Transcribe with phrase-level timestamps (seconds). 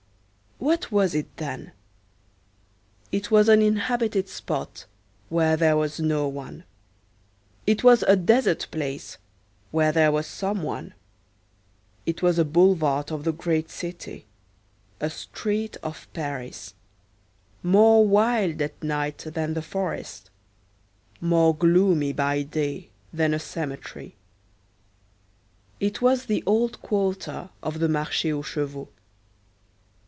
[0.59, 1.71] What was it, then?
[3.11, 4.85] It was an inhabited spot
[5.27, 6.65] where there was no one;
[7.65, 9.17] it was a desert place
[9.71, 10.93] where there was some one;
[12.05, 14.27] it was a boulevard of the great city,
[14.99, 16.75] a street of Paris;
[17.63, 20.29] more wild at night than the forest,
[21.19, 24.13] more gloomy by day than a cemetery.
[25.79, 28.89] It was the old quarter of the Marché aux Chevaux.